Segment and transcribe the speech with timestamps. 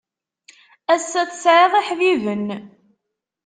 [0.93, 2.47] Ass-a tesɛiḍ iḥbiben.